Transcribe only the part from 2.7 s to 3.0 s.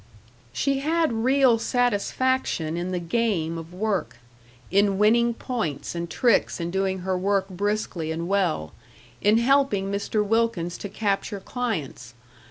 in the